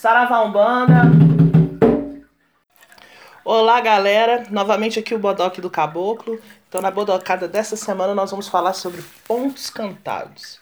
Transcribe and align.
Saravá 0.00 0.42
Umbanda. 0.42 1.02
Olá, 3.44 3.80
galera. 3.82 4.46
Novamente 4.50 4.98
aqui 4.98 5.14
o 5.14 5.18
Bodoque 5.18 5.60
do 5.60 5.68
Caboclo. 5.68 6.40
Então, 6.66 6.80
na 6.80 6.90
bodocada 6.90 7.46
dessa 7.46 7.76
semana, 7.76 8.14
nós 8.14 8.30
vamos 8.30 8.48
falar 8.48 8.72
sobre 8.72 9.04
pontos 9.28 9.68
cantados. 9.68 10.58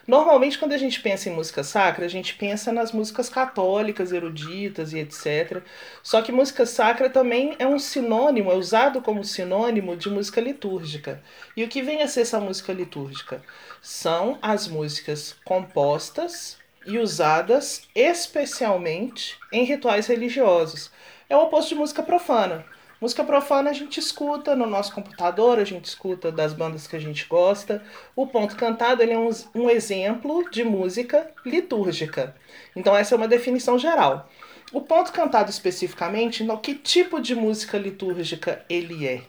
Normalmente, 0.05 0.59
quando 0.59 0.73
a 0.73 0.77
gente 0.77 0.99
pensa 0.99 1.29
em 1.29 1.33
música 1.33 1.63
sacra, 1.63 2.05
a 2.05 2.09
gente 2.09 2.35
pensa 2.35 2.73
nas 2.73 2.91
músicas 2.91 3.29
católicas, 3.29 4.12
eruditas 4.12 4.91
e 4.91 4.99
etc. 4.99 5.62
Só 6.01 6.21
que 6.21 6.31
música 6.31 6.65
sacra 6.65 7.09
também 7.09 7.55
é 7.57 7.65
um 7.65 7.79
sinônimo, 7.79 8.51
é 8.51 8.55
usado 8.55 9.01
como 9.01 9.23
sinônimo 9.23 9.95
de 9.95 10.09
música 10.09 10.41
litúrgica. 10.41 11.21
E 11.55 11.63
o 11.63 11.70
que 11.70 11.81
vem 11.81 12.01
a 12.01 12.07
ser 12.07 12.21
essa 12.21 12.40
música 12.40 12.73
litúrgica? 12.73 13.41
São 13.81 14.37
as 14.41 14.68
músicas 14.68 15.35
compostas 15.45 16.57
e 16.85 16.99
usadas 16.99 17.87
especialmente 17.95 19.37
em 19.51 19.63
rituais 19.63 20.07
religiosos. 20.07 20.91
É 21.29 21.35
o 21.35 21.43
oposto 21.43 21.70
de 21.70 21.75
música 21.75 22.03
profana. 22.03 22.65
Música 23.04 23.26
profana 23.26 23.70
a 23.70 23.73
gente 23.73 23.99
escuta 23.99 24.55
no 24.55 24.65
nosso 24.65 24.93
computador, 24.93 25.59
a 25.59 25.65
gente 25.65 25.84
escuta 25.84 26.32
das 26.32 26.54
bandas 26.54 26.87
que 26.87 26.96
a 26.96 26.99
gente 26.99 27.26
gosta. 27.26 27.84
O 28.15 28.26
ponto 28.26 28.55
cantado 28.55 29.04
ele 29.04 29.12
é 29.12 29.20
um, 29.20 29.29
um 29.54 29.70
exemplo 29.70 30.49
de 30.49 30.63
música 30.63 31.29
litúrgica. 31.46 32.34
Então 32.74 32.96
essa 32.96 33.13
é 33.13 33.18
uma 33.18 33.27
definição 33.27 33.77
geral. 33.77 34.29
O 34.71 34.79
ponto 34.79 35.12
cantado 35.12 35.49
especificamente, 35.49 36.46
no 36.46 36.57
que 36.57 36.76
tipo 36.76 37.20
de 37.20 37.35
música 37.35 37.77
litúrgica 37.77 38.63
ele 38.70 39.05
é? 39.05 39.21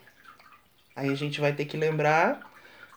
Aí 0.94 1.10
a 1.10 1.16
gente 1.16 1.40
vai 1.40 1.52
ter 1.52 1.64
que 1.64 1.76
lembrar 1.76 2.48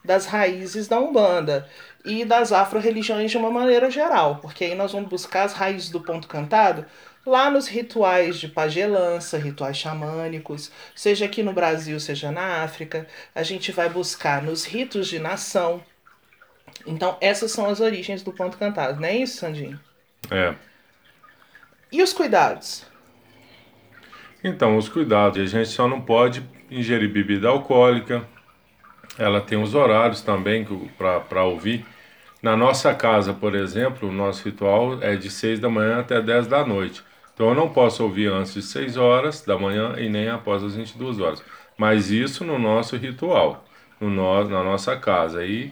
das 0.06 0.28
raízes 0.28 0.88
da 0.88 1.00
Umbanda 1.00 1.68
e 2.06 2.24
das 2.24 2.52
afro-religiões 2.52 3.32
de 3.32 3.38
uma 3.38 3.50
maneira 3.50 3.90
geral, 3.90 4.36
porque 4.44 4.66
aí 4.66 4.76
nós 4.76 4.92
vamos 4.92 5.10
buscar 5.10 5.42
as 5.42 5.54
raízes 5.54 5.90
do 5.90 6.02
ponto 6.02 6.28
cantado 6.28 6.86
lá 7.28 7.52
nos 7.52 7.68
rituais 7.68 8.40
de 8.40 8.48
pagelança, 8.48 9.38
rituais 9.38 9.78
xamânicos, 9.78 10.72
seja 10.96 11.26
aqui 11.26 11.44
no 11.44 11.52
Brasil, 11.52 12.00
seja 12.00 12.32
na 12.32 12.64
África, 12.64 13.06
a 13.36 13.44
gente 13.44 13.70
vai 13.74 13.90
buscar 13.90 14.42
nos 14.42 14.66
ritos 14.66 15.08
de 15.08 15.20
nação. 15.20 15.84
Então, 16.86 17.18
essas 17.20 17.52
são 17.52 17.66
as 17.68 17.82
origens 17.82 18.24
do 18.24 18.32
ponto 18.32 18.58
cantado, 18.58 19.02
não 19.02 19.08
é 19.10 19.18
isso, 19.18 19.40
Sandinho? 19.40 19.78
É. 20.32 20.56
E 21.92 22.02
os 22.02 22.14
cuidados? 22.14 22.86
Então, 24.42 24.78
os 24.78 24.88
cuidados, 24.88 25.38
a 25.42 25.46
gente 25.46 25.70
só 25.70 25.86
não 25.86 26.00
pode 26.00 26.48
ingerir 26.72 27.12
bebida 27.12 27.50
alcoólica, 27.50 28.26
ela 29.20 29.42
tem 29.42 29.62
os 29.62 29.76
horários 29.76 30.22
também 30.22 30.66
para 30.98 31.44
ouvir. 31.44 31.86
Na 32.42 32.56
nossa 32.56 32.94
casa, 32.94 33.34
por 33.34 33.54
exemplo, 33.54 34.08
o 34.08 34.14
nosso 34.14 34.46
ritual 34.46 35.02
é 35.02 35.16
de 35.18 35.30
6 35.30 35.60
da 35.60 35.70
manhã 35.70 36.00
até 36.00 36.22
10 36.22 36.48
da 36.48 36.66
noite. 36.66 37.04
Então 37.38 37.50
eu 37.50 37.56
não 37.56 37.70
posso 37.70 38.04
ouvir 38.04 38.32
antes 38.32 38.52
de 38.56 38.64
6 38.64 38.98
horas 38.98 39.42
da 39.46 39.60
manhã 39.60 39.94
e 40.00 40.10
nem 40.10 40.28
após 40.28 40.64
as 40.64 40.74
22 40.76 41.20
horas. 41.20 41.44
Mas 41.78 42.10
isso 42.10 42.44
no 42.44 42.58
nosso 42.58 42.98
ritual, 42.98 43.64
no 44.02 44.10
no, 44.10 44.44
na 44.50 44.64
nossa 44.64 44.98
casa. 44.98 45.46
E 45.46 45.72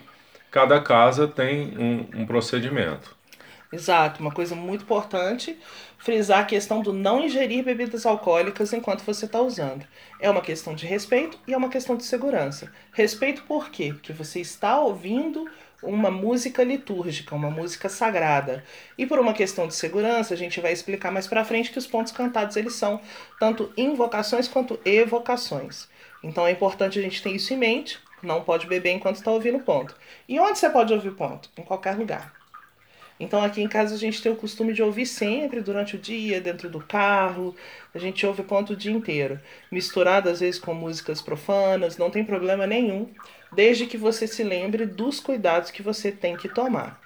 cada 0.51 0.79
casa 0.79 1.27
tem 1.27 1.75
um, 1.75 2.21
um 2.21 2.25
procedimento. 2.27 3.15
Exato, 3.71 4.21
uma 4.21 4.31
coisa 4.31 4.55
muito 4.55 4.83
importante, 4.83 5.59
frisar 5.97 6.39
a 6.41 6.45
questão 6.45 6.81
do 6.83 6.93
não 6.93 7.21
ingerir 7.25 7.63
bebidas 7.63 8.05
alcoólicas 8.05 8.71
enquanto 8.71 9.03
você 9.03 9.25
está 9.25 9.41
usando. 9.41 9.85
É 10.19 10.29
uma 10.29 10.41
questão 10.41 10.75
de 10.75 10.85
respeito 10.85 11.39
e 11.47 11.53
é 11.53 11.57
uma 11.57 11.69
questão 11.69 11.97
de 11.97 12.03
segurança. 12.05 12.71
Respeito 12.93 13.43
por 13.43 13.69
quê? 13.71 13.91
Porque 13.91 14.13
você 14.13 14.39
está 14.39 14.79
ouvindo 14.79 15.49
uma 15.85 16.11
música 16.11 16.63
litúrgica, 16.63 17.35
uma 17.35 17.49
música 17.49 17.87
sagrada. 17.87 18.63
E 18.97 19.05
por 19.05 19.19
uma 19.19 19.33
questão 19.33 19.67
de 19.67 19.75
segurança, 19.75 20.33
a 20.33 20.37
gente 20.37 20.59
vai 20.59 20.73
explicar 20.73 21.11
mais 21.11 21.27
para 21.27 21.45
frente 21.45 21.71
que 21.71 21.77
os 21.77 21.87
pontos 21.87 22.11
cantados 22.11 22.55
eles 22.55 22.73
são 22.73 22.99
tanto 23.39 23.71
invocações 23.77 24.47
quanto 24.47 24.79
evocações. 24.83 25.87
Então 26.23 26.45
é 26.45 26.51
importante 26.51 26.97
a 26.99 27.01
gente 27.01 27.21
ter 27.21 27.31
isso 27.31 27.53
em 27.53 27.57
mente. 27.57 27.99
Não 28.21 28.41
pode 28.41 28.65
beber 28.65 28.91
enquanto 28.91 29.17
está 29.17 29.31
ouvindo 29.31 29.59
ponto. 29.59 29.95
E 30.27 30.39
onde 30.39 30.57
você 30.57 30.69
pode 30.69 30.91
ouvir 30.93 31.11
ponto? 31.11 31.49
Em 31.57 31.61
qualquer 31.61 31.95
lugar. 31.95 32.33
Então 33.19 33.41
aqui 33.41 33.61
em 33.61 33.67
casa 33.67 33.95
a 33.95 33.97
gente 33.97 34.21
tem 34.21 34.31
o 34.31 34.35
costume 34.35 34.73
de 34.73 34.83
ouvir 34.83 35.05
sempre 35.05 35.61
durante 35.61 35.95
o 35.95 35.99
dia, 35.99 36.41
dentro 36.41 36.69
do 36.69 36.81
carro. 36.81 37.55
A 37.93 37.99
gente 37.99 38.25
ouve 38.25 38.43
ponto 38.43 38.73
o 38.73 38.75
dia 38.75 38.91
inteiro, 38.91 39.39
misturado 39.71 40.29
às 40.29 40.41
vezes 40.41 40.59
com 40.59 40.73
músicas 40.73 41.21
profanas, 41.21 41.97
não 41.97 42.09
tem 42.09 42.25
problema 42.25 42.67
nenhum 42.67 43.09
desde 43.51 43.85
que 43.85 43.97
você 43.97 44.27
se 44.27 44.43
lembre 44.43 44.85
dos 44.85 45.19
cuidados 45.19 45.71
que 45.71 45.81
você 45.81 46.11
tem 46.11 46.35
que 46.35 46.49
tomar. 46.49 46.99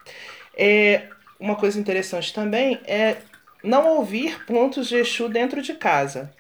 É, 0.56 1.08
uma 1.40 1.56
coisa 1.56 1.80
interessante 1.80 2.34
também 2.34 2.80
é 2.86 3.18
não 3.64 3.88
ouvir 3.98 4.46
pontos 4.46 4.88
de 4.88 4.98
Exu 4.98 5.30
dentro 5.30 5.62
de 5.62 5.74
casa. 5.74 6.34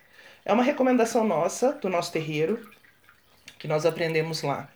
É 0.46 0.54
uma 0.54 0.64
recomendação 0.64 1.24
nossa, 1.24 1.74
do 1.74 1.90
nosso 1.90 2.12
terreiro, 2.12 2.70
que 3.58 3.68
nós 3.68 3.86
aprendemos 3.86 4.42
lá. 4.42 4.70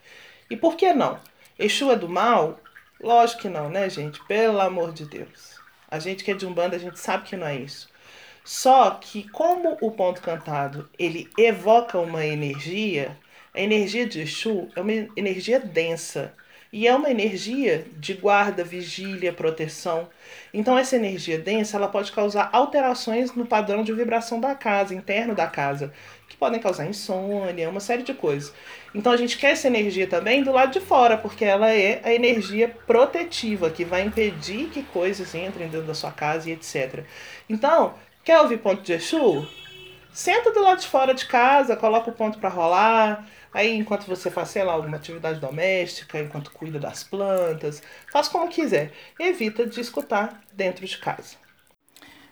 E 0.49 0.55
por 0.55 0.75
que 0.75 0.93
não? 0.93 1.19
Exu 1.57 1.91
é 1.91 1.95
do 1.95 2.09
mal? 2.09 2.59
Lógico 3.01 3.43
que 3.43 3.49
não, 3.49 3.69
né, 3.69 3.89
gente? 3.89 4.23
Pelo 4.25 4.61
amor 4.61 4.93
de 4.93 5.05
Deus. 5.05 5.59
A 5.89 5.99
gente 5.99 6.23
que 6.23 6.31
é 6.31 6.33
de 6.33 6.45
Umbanda, 6.45 6.75
a 6.75 6.79
gente 6.79 6.99
sabe 6.99 7.27
que 7.27 7.35
não 7.35 7.47
é 7.47 7.55
isso. 7.55 7.89
Só 8.43 8.91
que 8.91 9.29
como 9.29 9.77
o 9.81 9.91
ponto 9.91 10.21
cantado, 10.21 10.89
ele 10.99 11.29
evoca 11.37 11.97
uma 11.97 12.25
energia, 12.25 13.17
a 13.53 13.61
energia 13.61 14.07
de 14.07 14.21
Exu 14.21 14.67
é 14.75 14.81
uma 14.81 14.91
energia 15.15 15.59
densa 15.59 16.33
e 16.71 16.87
é 16.87 16.95
uma 16.95 17.11
energia 17.11 17.85
de 17.97 18.15
guarda, 18.15 18.63
vigília, 18.63 19.31
proteção. 19.31 20.09
Então 20.51 20.75
essa 20.75 20.95
energia 20.95 21.37
densa, 21.37 21.77
ela 21.77 21.87
pode 21.87 22.11
causar 22.11 22.49
alterações 22.51 23.31
no 23.35 23.45
padrão 23.45 23.83
de 23.83 23.93
vibração 23.93 24.39
da 24.39 24.55
casa, 24.55 24.95
interno 24.95 25.35
da 25.35 25.45
casa, 25.45 25.93
que 26.27 26.35
podem 26.35 26.59
causar 26.59 26.87
insônia, 26.87 27.69
uma 27.69 27.79
série 27.79 28.01
de 28.01 28.15
coisas. 28.15 28.51
Então 28.95 29.11
a 29.11 29.17
gente 29.17 29.37
quer 29.37 29.51
essa 29.51 29.67
energia 29.67 30.07
também 30.07 30.43
do 30.43 30.51
lado 30.51 30.71
de 30.71 30.79
fora, 30.79 31.15
porque 31.15 31.45
ela 31.45 31.69
é 31.69 32.01
a 32.03 32.11
energia 32.11 32.69
protetiva 32.87 33.69
que 33.69 33.85
vai 33.85 34.01
impedir 34.01 34.69
que 34.69 34.81
coisas 34.81 35.35
entrem 35.35 35.67
dentro 35.67 35.85
da 35.85 35.93
sua 35.93 36.11
casa 36.11 36.49
e 36.49 36.53
etc. 36.53 37.03
Então, 37.47 37.93
quer 38.23 38.39
ouvir 38.39 38.57
ponto 38.57 38.81
de 38.81 38.93
Exu? 38.93 39.47
Senta 40.11 40.51
do 40.51 40.61
lado 40.61 40.79
de 40.79 40.87
fora 40.87 41.13
de 41.13 41.25
casa, 41.25 41.75
coloca 41.75 42.09
o 42.09 42.13
ponto 42.13 42.37
para 42.37 42.49
rolar, 42.49 43.27
Aí, 43.53 43.75
enquanto 43.75 44.05
você 44.05 44.31
faz, 44.31 44.49
sei 44.49 44.63
lá, 44.63 44.73
alguma 44.73 44.97
atividade 44.97 45.39
doméstica, 45.39 46.19
enquanto 46.19 46.51
cuida 46.51 46.79
das 46.79 47.03
plantas, 47.03 47.83
faz 48.11 48.27
como 48.27 48.49
quiser. 48.49 48.91
Evita 49.19 49.65
de 49.65 49.79
escutar 49.79 50.41
dentro 50.51 50.85
de 50.85 50.97
casa. 50.97 51.35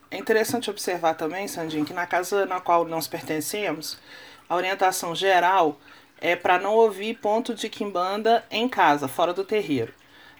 É 0.09 0.17
interessante 0.17 0.69
observar 0.69 1.13
também, 1.13 1.47
Sandinho, 1.47 1.85
que 1.85 1.93
na 1.93 2.07
casa 2.07 2.45
na 2.45 2.59
qual 2.59 2.83
nós 2.85 3.07
pertencemos, 3.07 3.99
a 4.49 4.55
orientação 4.55 5.15
geral 5.15 5.79
é 6.19 6.35
para 6.35 6.59
não 6.59 6.73
ouvir 6.73 7.17
ponto 7.19 7.55
de 7.55 7.69
quimbanda 7.69 8.43
em 8.51 8.67
casa, 8.67 9.07
fora 9.07 9.33
do 9.33 9.45
terreiro. 9.45 9.93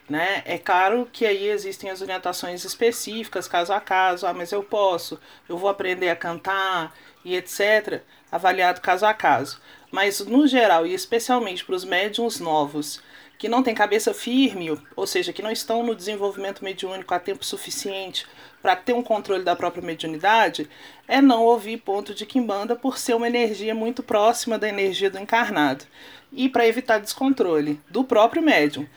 Né? 0.10 0.44
É 0.46 0.58
claro 0.58 1.08
que 1.10 1.26
aí 1.26 1.48
existem 1.48 1.90
as 1.90 2.02
orientações 2.02 2.66
específicas, 2.66 3.48
caso 3.48 3.72
a 3.72 3.80
caso, 3.80 4.28
ah, 4.28 4.34
mas 4.34 4.52
eu 4.52 4.62
posso, 4.62 5.18
eu 5.48 5.58
vou 5.58 5.70
aprender 5.70 6.10
a 6.10 6.16
cantar 6.18 6.94
e 7.24 7.34
etc., 7.34 8.02
avaliado 8.30 8.82
caso 8.82 9.06
a 9.06 9.14
caso. 9.14 9.62
Mas 9.92 10.22
no 10.22 10.48
geral, 10.48 10.88
e 10.88 10.94
especialmente 10.94 11.66
para 11.66 11.76
os 11.76 11.84
médiums 11.84 12.40
novos 12.40 13.02
que 13.38 13.50
não 13.50 13.64
têm 13.64 13.74
cabeça 13.74 14.14
firme, 14.14 14.80
ou 14.96 15.08
seja, 15.08 15.34
que 15.34 15.42
não 15.42 15.52
estão 15.52 15.84
no 15.84 15.96
desenvolvimento 15.96 16.64
mediúnico 16.64 17.12
a 17.12 17.20
tempo 17.20 17.44
suficiente 17.44 18.28
para 18.62 18.76
ter 18.76 18.94
um 18.94 19.02
controle 19.02 19.44
da 19.44 19.56
própria 19.56 19.84
mediunidade, 19.84 20.70
é 21.08 21.20
não 21.20 21.44
ouvir 21.44 21.78
ponto 21.78 22.14
de 22.14 22.24
quimbanda 22.24 22.76
por 22.76 23.00
ser 23.00 23.16
uma 23.16 23.26
energia 23.26 23.74
muito 23.74 24.04
próxima 24.04 24.60
da 24.60 24.70
energia 24.70 25.10
do 25.10 25.18
encarnado. 25.18 25.86
E 26.32 26.48
para 26.48 26.68
evitar 26.68 27.00
descontrole 27.00 27.82
do 27.90 28.04
próprio 28.04 28.44
médium. 28.44 28.88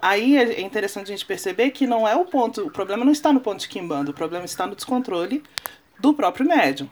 Aí 0.00 0.36
é 0.38 0.62
interessante 0.62 1.12
a 1.12 1.14
gente 1.14 1.26
perceber 1.26 1.70
que 1.70 1.86
não 1.86 2.08
é 2.08 2.16
o 2.16 2.24
ponto, 2.24 2.66
o 2.66 2.70
problema 2.70 3.04
não 3.04 3.12
está 3.12 3.32
no 3.32 3.40
ponto 3.40 3.60
de 3.60 3.68
quimbanda, 3.68 4.10
o 4.10 4.14
problema 4.14 4.46
está 4.46 4.66
no 4.66 4.74
descontrole 4.74 5.42
do 5.98 6.14
próprio 6.14 6.48
médium. 6.48 6.88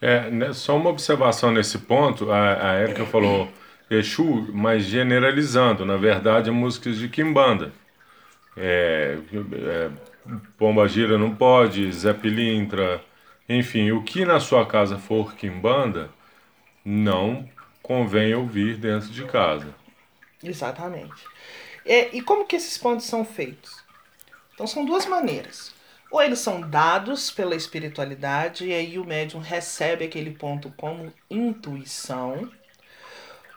É, 0.00 0.30
né, 0.30 0.52
só 0.52 0.76
uma 0.76 0.90
observação 0.90 1.50
nesse 1.50 1.78
ponto, 1.78 2.30
a, 2.30 2.70
a 2.70 2.74
Érica 2.74 3.06
falou 3.06 3.50
Exu, 3.88 4.48
mas 4.52 4.84
generalizando, 4.84 5.84
na 5.84 5.96
verdade, 5.96 6.50
músicas 6.50 6.98
de 6.98 7.08
Kimbanda. 7.08 7.72
É, 8.56 9.18
é, 9.52 9.90
Pomba 10.58 10.88
Gira 10.88 11.16
não 11.16 11.34
pode, 11.34 11.90
Zé 11.92 12.12
Pilintra, 12.12 13.02
enfim, 13.48 13.92
o 13.92 14.02
que 14.02 14.24
na 14.24 14.40
sua 14.40 14.66
casa 14.66 14.98
for 14.98 15.34
Kimbanda, 15.34 16.10
não 16.84 17.48
convém 17.82 18.34
ouvir 18.34 18.76
dentro 18.76 19.08
de 19.08 19.24
casa. 19.24 19.72
Exatamente. 20.42 21.24
É, 21.84 22.14
e 22.16 22.20
como 22.20 22.46
que 22.46 22.56
esses 22.56 22.76
pontos 22.76 23.06
são 23.06 23.24
feitos? 23.24 23.84
Então 24.52 24.66
são 24.66 24.84
duas 24.84 25.06
maneiras. 25.06 25.75
Ou 26.10 26.22
eles 26.22 26.38
são 26.38 26.60
dados 26.60 27.30
pela 27.30 27.54
espiritualidade, 27.54 28.66
e 28.66 28.72
aí 28.72 28.98
o 28.98 29.04
médium 29.04 29.40
recebe 29.40 30.04
aquele 30.04 30.30
ponto 30.30 30.72
como 30.76 31.12
intuição, 31.28 32.50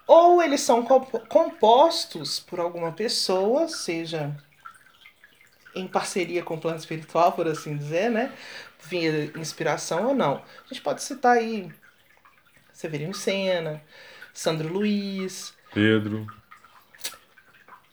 ou 0.08 0.42
eles 0.42 0.62
são 0.62 0.84
compostos 0.84 2.40
por 2.40 2.60
alguma 2.60 2.92
pessoa, 2.92 3.68
seja 3.68 4.36
em 5.76 5.88
parceria 5.88 6.42
com 6.42 6.56
o 6.56 6.60
plano 6.60 6.80
espiritual, 6.80 7.32
por 7.34 7.48
assim 7.48 7.78
dizer, 7.78 8.10
né? 8.10 8.34
Via 8.82 9.26
inspiração 9.38 10.08
ou 10.08 10.16
não. 10.16 10.38
A 10.38 10.68
gente 10.68 10.82
pode 10.82 11.04
citar 11.04 11.38
aí 11.38 11.72
Severino 12.74 13.14
Sena, 13.14 13.84
Sandro 14.34 14.68
Luiz, 14.68 15.54
Pedro, 15.74 16.26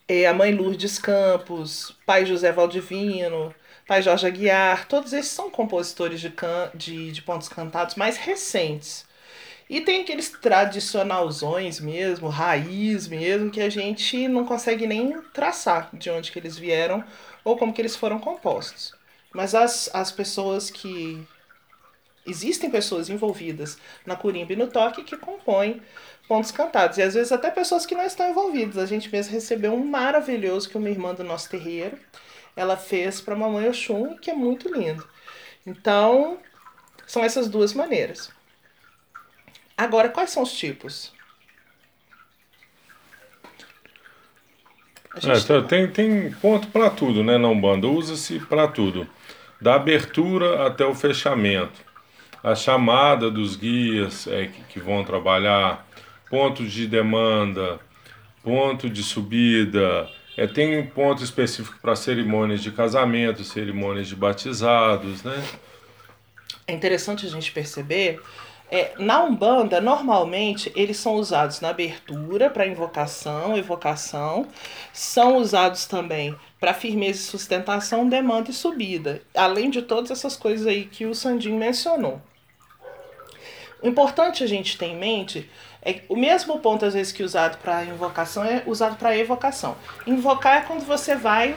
é, 0.08 0.26
a 0.26 0.32
mãe 0.32 0.54
Lourdes 0.54 0.98
Campos, 0.98 1.94
pai 2.06 2.24
José 2.24 2.50
Valdivino, 2.52 3.54
pai 3.86 4.02
Jorge 4.02 4.26
Aguiar, 4.26 4.88
todos 4.88 5.12
esses 5.12 5.30
são 5.30 5.48
compositores 5.48 6.20
de, 6.20 6.28
can 6.30 6.70
de, 6.74 7.12
de 7.12 7.22
pontos 7.22 7.48
cantados 7.48 7.94
mais 7.94 8.16
recentes. 8.16 9.06
E 9.70 9.80
tem 9.80 10.02
aqueles 10.02 10.30
tradicionalzões 10.30 11.80
mesmo, 11.80 12.28
raiz 12.28 13.08
mesmo, 13.08 13.50
que 13.50 13.60
a 13.60 13.70
gente 13.70 14.28
não 14.28 14.44
consegue 14.44 14.86
nem 14.86 15.20
traçar 15.32 15.88
de 15.92 16.10
onde 16.10 16.30
que 16.30 16.38
eles 16.38 16.56
vieram 16.56 17.04
ou 17.44 17.56
como 17.56 17.72
que 17.72 17.80
eles 17.80 17.96
foram 17.96 18.18
compostos. 18.18 18.94
Mas 19.32 19.54
as, 19.54 19.90
as 19.94 20.10
pessoas 20.12 20.70
que. 20.70 21.24
Existem 22.28 22.68
pessoas 22.68 23.08
envolvidas 23.08 23.78
na 24.04 24.16
curimba 24.16 24.52
e 24.52 24.56
no 24.56 24.66
toque 24.66 25.04
que 25.04 25.16
compõem 25.16 25.80
pontos 26.26 26.50
cantados. 26.50 26.98
E 26.98 27.02
às 27.02 27.14
vezes 27.14 27.30
até 27.30 27.52
pessoas 27.52 27.86
que 27.86 27.94
não 27.94 28.04
estão 28.04 28.28
envolvidas. 28.28 28.78
A 28.78 28.86
gente 28.86 29.10
mesmo 29.12 29.32
recebeu 29.32 29.72
um 29.72 29.84
maravilhoso 29.84 30.68
que 30.68 30.76
uma 30.76 30.90
irmã 30.90 31.14
do 31.14 31.22
nosso 31.22 31.48
terreiro 31.48 31.96
ela 32.56 32.76
fez 32.76 33.20
para 33.20 33.34
a 33.34 33.38
mamãe 33.38 33.68
Oxum, 33.68 34.16
que 34.16 34.30
é 34.30 34.34
muito 34.34 34.72
lindo. 34.72 35.06
Então, 35.66 36.38
são 37.06 37.22
essas 37.22 37.48
duas 37.48 37.74
maneiras. 37.74 38.32
Agora, 39.76 40.08
quais 40.08 40.30
são 40.30 40.42
os 40.42 40.52
tipos? 40.52 41.12
É, 45.16 45.62
tem, 45.62 45.88
tem 45.88 46.30
ponto 46.32 46.68
para 46.68 46.90
tudo, 46.90 47.22
né, 47.22 47.38
não 47.38 47.58
banda? 47.58 47.86
Usa-se 47.86 48.38
para 48.40 48.68
tudo. 48.68 49.08
Da 49.60 49.74
abertura 49.74 50.66
até 50.66 50.84
o 50.84 50.94
fechamento. 50.94 51.84
A 52.42 52.54
chamada 52.54 53.30
dos 53.30 53.56
guias 53.56 54.26
é, 54.26 54.46
que, 54.46 54.62
que 54.64 54.80
vão 54.80 55.04
trabalhar, 55.04 55.86
ponto 56.28 56.64
de 56.64 56.86
demanda, 56.86 57.80
ponto 58.42 58.88
de 58.88 59.02
subida. 59.02 60.08
É, 60.36 60.46
tem 60.46 60.78
um 60.78 60.86
ponto 60.86 61.24
específico 61.24 61.78
para 61.80 61.96
cerimônias 61.96 62.62
de 62.62 62.70
casamento, 62.70 63.42
cerimônias 63.42 64.08
de 64.08 64.14
batizados, 64.14 65.22
né? 65.22 65.42
É 66.66 66.72
interessante 66.72 67.24
a 67.24 67.30
gente 67.30 67.52
perceber 67.52 68.20
é, 68.68 68.94
na 68.98 69.22
Umbanda, 69.22 69.80
normalmente, 69.80 70.72
eles 70.74 70.96
são 70.96 71.14
usados 71.14 71.60
na 71.60 71.68
abertura 71.68 72.50
para 72.50 72.66
invocação, 72.66 73.56
evocação, 73.56 74.48
são 74.92 75.36
usados 75.36 75.86
também 75.86 76.34
para 76.58 76.74
firmeza 76.74 77.20
e 77.20 77.22
sustentação, 77.22 78.08
demanda 78.08 78.50
e 78.50 78.54
subida, 78.54 79.22
além 79.34 79.70
de 79.70 79.82
todas 79.82 80.10
essas 80.10 80.36
coisas 80.36 80.66
aí 80.66 80.84
que 80.84 81.06
o 81.06 81.14
Sandinho 81.14 81.56
mencionou. 81.56 82.20
O 83.80 83.86
importante 83.86 84.42
a 84.42 84.48
gente 84.48 84.76
ter 84.76 84.86
em 84.86 84.96
mente 84.96 85.48
é 85.86 86.02
o 86.08 86.16
mesmo 86.16 86.58
ponto, 86.58 86.84
às 86.84 86.94
vezes, 86.94 87.12
que 87.12 87.22
usado 87.22 87.58
para 87.58 87.84
invocação 87.84 88.44
é 88.44 88.64
usado 88.66 88.96
para 88.96 89.16
evocação. 89.16 89.76
Invocar 90.04 90.56
é 90.56 90.60
quando 90.62 90.84
você 90.84 91.14
vai 91.14 91.54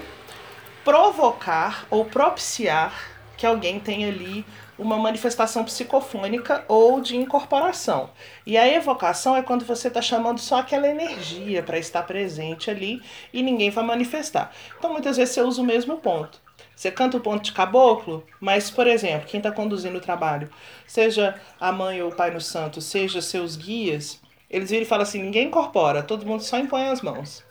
provocar 0.85 1.87
ou 1.89 2.05
propiciar 2.05 2.93
que 3.35 3.45
alguém 3.45 3.79
tenha 3.79 4.07
ali 4.07 4.45
uma 4.77 4.97
manifestação 4.97 5.63
psicofônica 5.65 6.63
ou 6.67 7.01
de 7.01 7.17
incorporação. 7.17 8.11
E 8.45 8.55
a 8.55 8.67
evocação 8.67 9.35
é 9.35 9.41
quando 9.41 9.65
você 9.65 9.87
está 9.87 10.01
chamando 10.01 10.39
só 10.39 10.59
aquela 10.59 10.87
energia 10.87 11.63
para 11.63 11.79
estar 11.79 12.03
presente 12.03 12.69
ali 12.69 13.01
e 13.33 13.41
ninguém 13.41 13.71
vai 13.71 13.83
manifestar. 13.83 14.51
Então 14.77 14.91
muitas 14.91 15.17
vezes 15.17 15.33
você 15.33 15.41
usa 15.41 15.61
o 15.61 15.65
mesmo 15.65 15.97
ponto. 15.97 16.39
Você 16.79 16.89
canta 16.89 17.17
o 17.17 17.19
ponto 17.19 17.43
de 17.43 17.51
caboclo, 17.51 18.25
mas, 18.39 18.71
por 18.71 18.87
exemplo, 18.87 19.27
quem 19.27 19.39
está 19.39 19.51
conduzindo 19.51 19.97
o 19.97 20.01
trabalho, 20.01 20.49
seja 20.87 21.35
a 21.59 21.73
mãe 21.73 22.01
ou 22.01 22.09
o 22.09 22.15
pai 22.15 22.31
no 22.31 22.39
santo, 22.39 22.79
seja 22.79 23.21
seus 23.21 23.57
guias, 23.57 24.21
eles 24.49 24.69
viram 24.69 24.83
e 24.83 24.85
falam 24.85 25.03
assim: 25.03 25.21
ninguém 25.21 25.47
incorpora, 25.47 26.01
todo 26.01 26.25
mundo 26.25 26.41
só 26.41 26.57
impõe 26.57 26.87
as 26.87 27.01
mãos. 27.01 27.43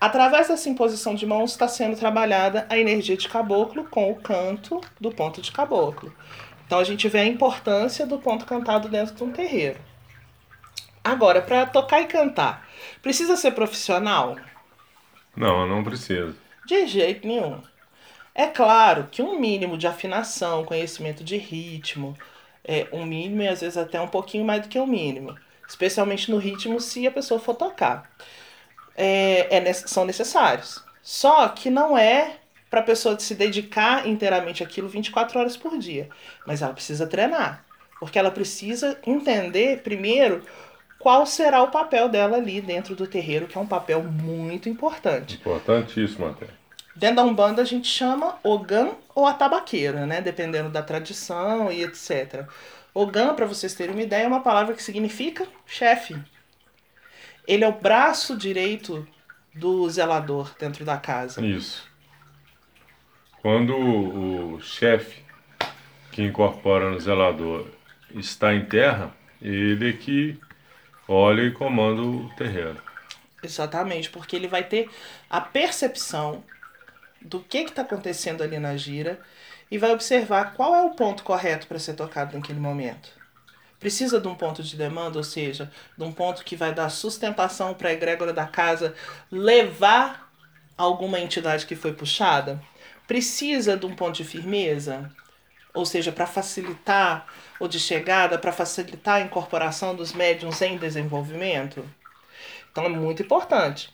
Através 0.00 0.48
dessa 0.48 0.68
imposição 0.68 1.14
de 1.14 1.24
mãos 1.24 1.52
está 1.52 1.68
sendo 1.68 1.96
trabalhada 1.96 2.66
a 2.68 2.76
energia 2.76 3.16
de 3.16 3.28
caboclo 3.28 3.84
com 3.84 4.10
o 4.10 4.16
canto 4.16 4.80
do 5.00 5.12
ponto 5.12 5.40
de 5.40 5.52
caboclo. 5.52 6.12
Então 6.66 6.80
a 6.80 6.84
gente 6.84 7.08
vê 7.08 7.20
a 7.20 7.24
importância 7.24 8.04
do 8.04 8.18
ponto 8.18 8.44
cantado 8.44 8.88
dentro 8.88 9.14
de 9.14 9.22
um 9.22 9.30
terreiro. 9.30 9.78
Agora, 11.04 11.42
para 11.42 11.64
tocar 11.64 12.00
e 12.00 12.06
cantar, 12.06 12.66
precisa 13.02 13.36
ser 13.36 13.52
profissional? 13.52 14.36
Não, 15.36 15.64
não 15.64 15.84
precisa. 15.84 16.34
De 16.66 16.88
jeito 16.88 17.24
nenhum. 17.24 17.62
É 18.34 18.46
claro 18.46 19.08
que 19.10 19.22
um 19.22 19.38
mínimo 19.38 19.76
de 19.76 19.86
afinação, 19.86 20.64
conhecimento 20.64 21.22
de 21.22 21.36
ritmo, 21.36 22.16
é 22.64 22.86
um 22.92 23.04
mínimo 23.04 23.42
e 23.42 23.48
às 23.48 23.60
vezes 23.60 23.76
até 23.76 24.00
um 24.00 24.08
pouquinho 24.08 24.44
mais 24.44 24.62
do 24.62 24.68
que 24.68 24.78
o 24.78 24.84
um 24.84 24.86
mínimo, 24.86 25.36
especialmente 25.68 26.30
no 26.30 26.38
ritmo 26.38 26.80
se 26.80 27.06
a 27.06 27.10
pessoa 27.10 27.40
for 27.40 27.54
tocar 27.54 28.10
é, 28.96 29.56
é, 29.56 29.72
são 29.72 30.04
necessários. 30.04 30.82
Só 31.02 31.48
que 31.48 31.70
não 31.70 31.96
é 31.96 32.36
para 32.70 32.80
a 32.80 32.84
pessoa 32.84 33.18
se 33.18 33.34
dedicar 33.34 34.06
inteiramente 34.06 34.62
àquilo 34.62 34.88
24 34.88 35.38
horas 35.38 35.56
por 35.56 35.76
dia. 35.78 36.08
Mas 36.46 36.62
ela 36.62 36.72
precisa 36.72 37.06
treinar. 37.06 37.64
Porque 37.98 38.18
ela 38.18 38.30
precisa 38.30 38.98
entender, 39.06 39.82
primeiro, 39.82 40.42
qual 40.98 41.26
será 41.26 41.62
o 41.62 41.70
papel 41.70 42.08
dela 42.08 42.36
ali 42.36 42.60
dentro 42.60 42.96
do 42.96 43.06
terreiro, 43.06 43.46
que 43.46 43.58
é 43.58 43.60
um 43.60 43.66
papel 43.66 44.02
muito 44.02 44.68
importante. 44.68 45.36
Importantíssimo 45.36 46.26
até. 46.26 46.46
Dentro 46.94 47.16
da 47.16 47.24
Umbanda 47.24 47.62
a 47.62 47.64
gente 47.64 47.88
chama 47.88 48.38
Ogã 48.42 48.90
ou 49.14 49.26
atabaqueira, 49.26 50.06
né? 50.06 50.20
Dependendo 50.20 50.68
da 50.68 50.82
tradição 50.82 51.72
e 51.72 51.82
etc. 51.82 52.46
Ogã, 52.94 53.34
para 53.34 53.46
vocês 53.46 53.74
terem 53.74 53.94
uma 53.94 54.02
ideia, 54.02 54.24
é 54.24 54.28
uma 54.28 54.42
palavra 54.42 54.74
que 54.74 54.82
significa 54.82 55.46
chefe. 55.66 56.16
Ele 57.46 57.64
é 57.64 57.68
o 57.68 57.72
braço 57.72 58.36
direito 58.36 59.06
do 59.54 59.88
zelador 59.88 60.54
dentro 60.58 60.84
da 60.84 60.96
casa. 60.96 61.44
Isso. 61.44 61.90
Quando 63.40 63.74
o 63.74 64.60
chefe 64.60 65.24
que 66.12 66.22
incorpora 66.22 66.90
no 66.90 67.00
zelador 67.00 67.66
está 68.14 68.54
em 68.54 68.66
terra, 68.66 69.12
ele 69.40 69.90
é 69.90 69.92
que 69.94 70.38
olha 71.08 71.42
e 71.42 71.50
comanda 71.50 72.02
o 72.02 72.28
terreno. 72.36 72.80
Exatamente, 73.42 74.10
porque 74.10 74.36
ele 74.36 74.46
vai 74.46 74.62
ter 74.62 74.88
a 75.28 75.40
percepção 75.40 76.44
do 77.24 77.40
que 77.40 77.58
está 77.58 77.82
acontecendo 77.82 78.42
ali 78.42 78.58
na 78.58 78.76
gira 78.76 79.20
e 79.70 79.78
vai 79.78 79.90
observar 79.92 80.54
qual 80.54 80.74
é 80.74 80.82
o 80.82 80.90
ponto 80.90 81.22
correto 81.22 81.66
para 81.66 81.78
ser 81.78 81.94
tocado 81.94 82.36
naquele 82.36 82.60
momento 82.60 83.22
precisa 83.82 84.20
de 84.20 84.28
um 84.28 84.34
ponto 84.36 84.62
de 84.62 84.76
demanda, 84.76 85.18
ou 85.18 85.24
seja, 85.24 85.68
de 85.98 86.04
um 86.04 86.12
ponto 86.12 86.44
que 86.44 86.54
vai 86.54 86.72
dar 86.72 86.88
sustentação 86.88 87.74
para 87.74 87.88
a 87.88 87.92
egrégora 87.92 88.32
da 88.32 88.46
casa 88.46 88.94
levar 89.28 90.32
alguma 90.78 91.18
entidade 91.18 91.66
que 91.66 91.74
foi 91.74 91.92
puxada? 91.92 92.62
Precisa 93.08 93.76
de 93.76 93.84
um 93.84 93.96
ponto 93.96 94.14
de 94.14 94.24
firmeza? 94.24 95.10
Ou 95.74 95.84
seja, 95.84 96.12
para 96.12 96.28
facilitar 96.28 97.26
ou 97.58 97.66
de 97.66 97.80
chegada, 97.80 98.38
para 98.38 98.52
facilitar 98.52 99.16
a 99.16 99.20
incorporação 99.20 99.96
dos 99.96 100.12
médiums 100.12 100.62
em 100.62 100.78
desenvolvimento? 100.78 101.84
Então 102.70 102.84
é 102.84 102.88
muito 102.88 103.22
importante. 103.22 103.92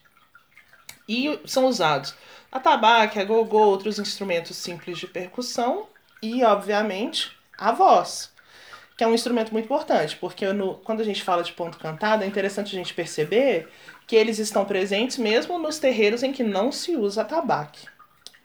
E 1.08 1.40
são 1.46 1.66
usados 1.66 2.14
atabaque, 2.50 3.18
a 3.18 3.24
gogô, 3.24 3.60
outros 3.60 3.98
instrumentos 3.98 4.56
simples 4.56 4.98
de 4.98 5.06
percussão 5.06 5.86
e, 6.22 6.42
obviamente, 6.44 7.32
a 7.56 7.72
voz, 7.72 8.32
que 8.96 9.04
é 9.04 9.06
um 9.06 9.14
instrumento 9.14 9.52
muito 9.52 9.66
importante, 9.66 10.16
porque 10.16 10.52
no, 10.52 10.74
quando 10.76 11.00
a 11.00 11.04
gente 11.04 11.22
fala 11.22 11.42
de 11.42 11.52
ponto 11.52 11.78
cantado, 11.78 12.24
é 12.24 12.26
interessante 12.26 12.74
a 12.74 12.78
gente 12.78 12.94
perceber 12.94 13.68
que 14.06 14.16
eles 14.16 14.38
estão 14.38 14.64
presentes 14.64 15.18
mesmo 15.18 15.58
nos 15.58 15.78
terreiros 15.78 16.22
em 16.22 16.32
que 16.32 16.42
não 16.42 16.72
se 16.72 16.96
usa 16.96 17.22
atabaque, 17.22 17.86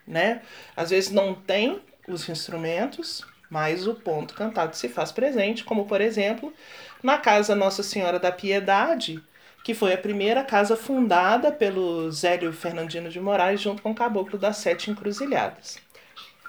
né? 0.05 0.41
Às 0.75 0.89
vezes 0.89 1.09
não 1.09 1.33
tem 1.33 1.81
os 2.07 2.27
instrumentos, 2.27 3.25
mas 3.49 3.87
o 3.87 3.93
ponto 3.95 4.33
cantado 4.33 4.75
se 4.75 4.89
faz 4.89 5.11
presente, 5.11 5.63
como 5.63 5.85
por 5.85 6.01
exemplo, 6.01 6.53
na 7.01 7.17
casa 7.17 7.55
Nossa 7.55 7.81
Senhora 7.81 8.19
da 8.19 8.31
Piedade, 8.31 9.23
que 9.63 9.73
foi 9.73 9.93
a 9.93 9.97
primeira 9.97 10.43
casa 10.43 10.75
fundada 10.75 11.51
pelo 11.51 12.11
Zélio 12.11 12.51
Fernandino 12.51 13.09
de 13.09 13.19
Moraes 13.19 13.61
junto 13.61 13.81
com 13.81 13.91
o 13.91 13.95
Caboclo 13.95 14.37
das 14.37 14.57
Sete 14.57 14.91
Encruzilhadas. 14.91 15.79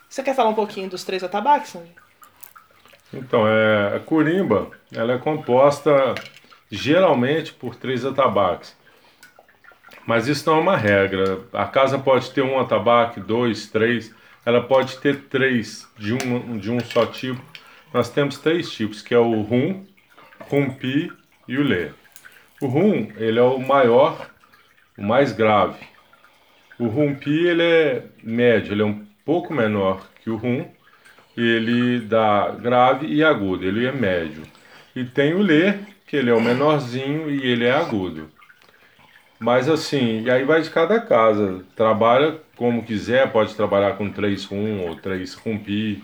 Você 0.09 0.23
quer 0.23 0.35
falar 0.35 0.51
um 0.51 0.55
pouquinho 0.55 0.91
dos 0.91 1.05
três 1.05 1.23
atabaques? 1.23 1.77
Então, 3.13 3.47
é, 3.47 3.97
a 3.97 4.01
curimba 4.01 4.71
ela 4.93 5.13
é 5.13 5.19
composta 5.19 6.15
geralmente 6.71 7.53
por 7.53 7.77
três 7.77 8.05
atabaques. 8.05 8.77
Mas 10.05 10.27
isso 10.27 10.49
não 10.51 10.59
é 10.59 10.61
uma 10.61 10.77
regra. 10.77 11.41
A 11.53 11.67
casa 11.67 11.99
pode 11.99 12.31
ter 12.33 12.43
um 12.43 12.59
atabaque, 12.59 13.21
dois, 13.21 13.69
três. 13.69 14.15
Ela 14.45 14.61
pode 14.61 14.99
ter 14.99 15.23
três 15.29 15.89
de 15.97 16.13
um, 16.13 16.59
de 16.59 16.71
um 16.71 16.81
só 16.81 17.07
tipo. 17.07 17.41
Nós 17.93 18.11
temos 18.11 18.39
três 18.39 18.71
tipos, 18.71 19.01
que 19.01 19.15
é 19.15 19.19
o 19.19 19.41
rum, 19.41 19.87
rumpi 20.51 21.11
e 21.49 21.57
o 21.57 21.63
lê. 21.63 21.91
O 22.65 22.67
rum, 22.67 23.09
ele 23.19 23.39
é 23.39 23.43
o 23.43 23.59
maior, 23.59 24.31
o 24.97 25.03
mais 25.03 25.33
grave. 25.33 25.87
O 26.79 26.87
rumpi, 26.87 27.47
ele 27.47 27.63
é 27.63 28.03
médio, 28.23 28.73
ele 28.73 28.81
é 28.81 28.87
um 28.87 29.05
pouco 29.23 29.53
menor 29.53 30.09
que 30.23 30.31
o 30.31 30.37
rum. 30.37 30.65
Ele 31.37 32.01
dá 32.01 32.53
grave 32.53 33.07
e 33.07 33.23
agudo, 33.23 33.67
ele 33.67 33.85
é 33.85 33.93
médio. 33.93 34.45
E 34.97 35.05
tem 35.05 35.35
o 35.35 35.43
lê, 35.43 35.75
que 36.07 36.17
ele 36.17 36.31
é 36.31 36.33
o 36.33 36.41
menorzinho 36.41 37.31
e 37.31 37.47
ele 37.47 37.67
é 37.67 37.73
agudo. 37.73 38.31
Mas 39.39 39.69
assim, 39.69 40.23
e 40.23 40.31
aí 40.31 40.43
vai 40.43 40.63
de 40.63 40.71
cada 40.71 40.99
casa. 40.99 41.63
Trabalha 41.77 42.41
como 42.57 42.83
quiser, 42.83 43.31
pode 43.31 43.55
trabalhar 43.55 43.99
com 43.99 44.11
três 44.11 44.47
rum 44.47 44.89
ou 44.89 44.97
três 44.97 45.35
rumpi, 45.35 46.03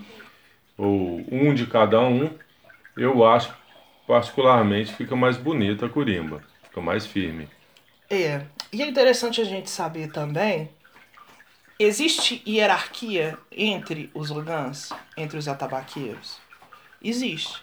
ou 0.77 1.25
um 1.31 1.55
de 1.55 1.65
cada 1.65 1.99
um. 2.01 2.29
Eu 2.95 3.25
acho 3.25 3.51
particularmente 4.05 4.93
fica 4.93 5.15
mais 5.15 5.37
bonita 5.37 5.87
a 5.87 5.89
curimba, 5.89 6.43
fica 6.71 6.81
mais 6.81 7.05
firme. 7.05 7.49
É, 8.09 8.45
e 8.71 8.81
é 8.81 8.87
interessante 8.87 9.41
a 9.41 9.43
gente 9.43 9.69
saber 9.69 10.11
também, 10.11 10.69
existe 11.77 12.41
hierarquia 12.47 13.37
entre 13.51 14.09
os 14.13 14.31
ogãs, 14.31 14.89
entre 15.17 15.37
os 15.37 15.47
atabaqueiros? 15.47 16.39
Existe. 17.03 17.61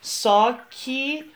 Só 0.00 0.52
que 0.70 1.32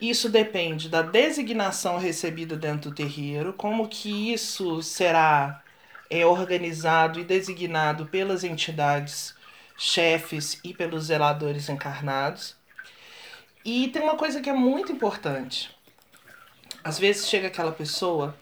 isso 0.00 0.28
depende 0.28 0.88
da 0.88 1.02
designação 1.02 1.98
recebida 1.98 2.56
dentro 2.56 2.90
do 2.90 2.96
terreiro, 2.96 3.52
como 3.52 3.88
que 3.88 4.32
isso 4.32 4.82
será 4.82 5.62
é, 6.10 6.26
organizado 6.26 7.20
e 7.20 7.24
designado 7.24 8.06
pelas 8.06 8.42
entidades 8.42 9.34
chefes 9.78 10.60
e 10.64 10.74
pelos 10.74 11.04
zeladores 11.04 11.68
encarnados. 11.68 12.56
E 13.64 13.88
tem 13.88 14.02
uma 14.02 14.16
coisa 14.16 14.40
que 14.40 14.48
é 14.48 14.52
muito 14.52 14.92
importante. 14.92 15.75
Às 16.86 17.00
vezes 17.00 17.28
chega 17.28 17.48
aquela 17.48 17.72
pessoa 17.72 18.32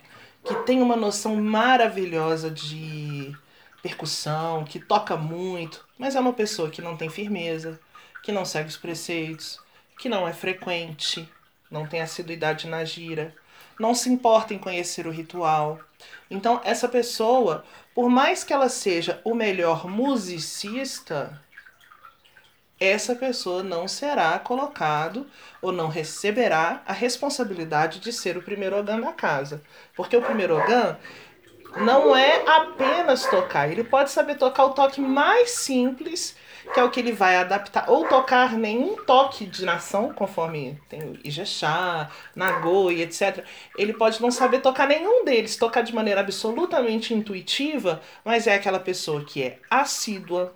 que 0.44 0.54
tem 0.66 0.82
uma 0.82 0.96
noção 0.96 1.34
maravilhosa 1.36 2.50
de 2.50 3.34
percussão, 3.82 4.64
que 4.64 4.78
toca 4.78 5.16
muito, 5.16 5.82
mas 5.96 6.14
é 6.14 6.20
uma 6.20 6.34
pessoa 6.34 6.68
que 6.68 6.82
não 6.82 6.94
tem 6.94 7.08
firmeza, 7.08 7.80
que 8.22 8.30
não 8.30 8.44
segue 8.44 8.68
os 8.68 8.76
preceitos, 8.76 9.58
que 9.98 10.10
não 10.10 10.28
é 10.28 10.34
frequente, 10.34 11.26
não 11.70 11.86
tem 11.86 12.02
assiduidade 12.02 12.68
na 12.68 12.84
gira, 12.84 13.34
não 13.80 13.94
se 13.94 14.10
importa 14.10 14.52
em 14.52 14.58
conhecer 14.58 15.06
o 15.06 15.10
ritual. 15.10 15.80
Então, 16.30 16.60
essa 16.64 16.86
pessoa, 16.86 17.64
por 17.94 18.10
mais 18.10 18.44
que 18.44 18.52
ela 18.52 18.68
seja 18.68 19.22
o 19.24 19.34
melhor 19.34 19.88
musicista, 19.88 21.42
essa 22.78 23.14
pessoa 23.14 23.62
não 23.62 23.86
será 23.86 24.38
colocado 24.38 25.26
ou 25.62 25.72
não 25.72 25.88
receberá 25.88 26.82
a 26.86 26.92
responsabilidade 26.92 28.00
de 28.00 28.12
ser 28.12 28.36
o 28.36 28.42
primeiro 28.42 28.76
organ 28.76 29.00
da 29.00 29.12
casa. 29.12 29.62
Porque 29.94 30.16
o 30.16 30.22
primeiro 30.22 30.54
organ 30.56 30.96
não 31.76 32.16
é 32.16 32.44
apenas 32.46 33.26
tocar, 33.26 33.68
ele 33.70 33.84
pode 33.84 34.10
saber 34.10 34.36
tocar 34.36 34.64
o 34.66 34.70
toque 34.70 35.00
mais 35.00 35.50
simples, 35.50 36.36
que 36.72 36.80
é 36.80 36.84
o 36.84 36.90
que 36.90 37.00
ele 37.00 37.12
vai 37.12 37.36
adaptar, 37.36 37.90
ou 37.90 38.06
tocar 38.06 38.52
nenhum 38.52 38.96
toque 39.04 39.44
de 39.44 39.64
nação, 39.64 40.12
conforme 40.14 40.80
tem 40.88 41.02
o 41.02 41.18
Ijexá, 41.24 42.08
Nagô 42.34 42.90
etc. 42.90 43.44
Ele 43.76 43.92
pode 43.92 44.22
não 44.22 44.30
saber 44.30 44.60
tocar 44.60 44.86
nenhum 44.86 45.24
deles, 45.24 45.56
tocar 45.56 45.82
de 45.82 45.94
maneira 45.94 46.20
absolutamente 46.20 47.12
intuitiva, 47.12 48.00
mas 48.24 48.46
é 48.46 48.54
aquela 48.54 48.78
pessoa 48.78 49.24
que 49.24 49.42
é 49.42 49.58
assídua, 49.70 50.54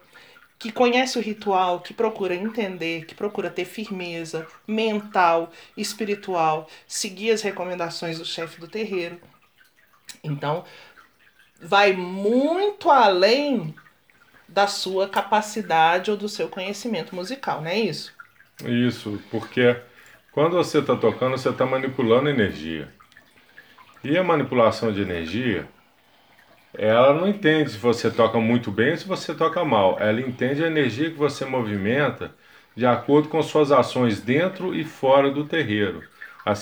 que 0.58 0.72
conhece 0.72 1.18
o 1.18 1.22
ritual, 1.22 1.80
que 1.80 1.94
procura 1.94 2.34
entender, 2.34 3.04
que 3.04 3.14
procura 3.14 3.48
ter 3.48 3.64
firmeza 3.64 4.46
mental, 4.66 5.52
espiritual, 5.76 6.68
seguir 6.86 7.30
as 7.30 7.42
recomendações 7.42 8.18
do 8.18 8.24
chefe 8.24 8.60
do 8.60 8.66
terreiro. 8.66 9.20
Então, 10.22 10.64
vai 11.60 11.92
muito 11.92 12.90
além 12.90 13.74
da 14.48 14.66
sua 14.66 15.08
capacidade 15.08 16.10
ou 16.10 16.16
do 16.16 16.28
seu 16.28 16.48
conhecimento 16.48 17.14
musical, 17.14 17.60
não 17.60 17.70
é 17.70 17.78
isso? 17.78 18.12
Isso, 18.64 19.22
porque 19.30 19.76
quando 20.32 20.56
você 20.56 20.78
está 20.78 20.96
tocando, 20.96 21.36
você 21.38 21.50
está 21.50 21.66
manipulando 21.66 22.28
energia. 22.28 22.92
E 24.02 24.16
a 24.16 24.24
manipulação 24.24 24.92
de 24.92 25.02
energia 25.02 25.68
ela 26.75 27.14
não 27.14 27.28
entende 27.28 27.70
se 27.70 27.78
você 27.78 28.10
toca 28.10 28.38
muito 28.38 28.70
bem 28.70 28.92
ou 28.92 28.96
se 28.96 29.06
você 29.06 29.34
toca 29.34 29.64
mal. 29.64 29.96
Ela 30.00 30.20
entende 30.20 30.62
a 30.62 30.66
energia 30.66 31.10
que 31.10 31.16
você 31.16 31.44
movimenta 31.44 32.32
de 32.76 32.87
acordo 32.87 33.28
com 33.28 33.42
suas 33.42 33.72
ações 33.72 34.20
dentro 34.20 34.75
e 34.75 34.84
fora 34.84 35.30
do 35.30 35.44
terreiro, 35.44 36.04
a 36.44 36.54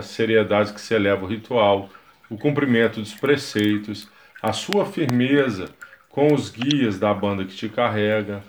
seriedade 0.00 0.72
que 0.72 0.80
se 0.80 0.94
eleva 0.94 1.24
o 1.24 1.28
ritual, 1.28 1.90
o 2.30 2.38
cumprimento 2.38 3.00
dos 3.00 3.12
preceitos, 3.12 4.08
a 4.40 4.52
sua 4.52 4.86
firmeza 4.86 5.68
com 6.08 6.32
os 6.32 6.48
guias 6.48 6.98
da 6.98 7.12
banda 7.12 7.44
que 7.44 7.54
te 7.54 7.68
carrega. 7.68 8.42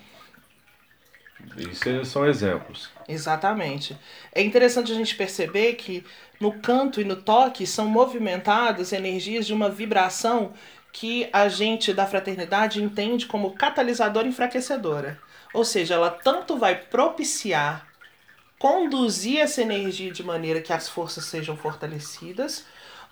Isso 1.58 2.06
são 2.06 2.26
exemplos. 2.26 2.90
Exatamente. 3.08 3.98
É 4.34 4.42
interessante 4.42 4.92
a 4.92 4.96
gente 4.96 5.14
perceber 5.16 5.74
que 5.74 6.06
no 6.40 6.54
canto 6.54 7.02
e 7.02 7.04
no 7.04 7.18
toque 7.18 7.68
são 7.68 7.86
movimentadas 7.88 8.94
energias 8.94 9.46
de 9.46 9.54
uma 9.54 9.70
vibração 9.70 10.54
que 10.94 11.28
a 11.34 11.50
gente 11.50 11.92
da 11.92 12.06
fraternidade 12.06 12.82
entende 12.82 13.26
como 13.26 13.56
catalisadora 13.56 14.28
enfraquecedora. 14.28 15.20
Ou 15.52 15.66
seja, 15.66 15.96
ela 15.96 16.12
tanto 16.12 16.56
vai 16.56 16.76
propiciar, 16.76 17.88
conduzir 18.60 19.40
essa 19.40 19.64
energia 19.64 20.12
de 20.12 20.24
maneira 20.24 20.62
que 20.62 20.72
as 20.72 20.88
forças 20.88 21.26
sejam 21.26 21.58
fortalecidas, 21.58 22.66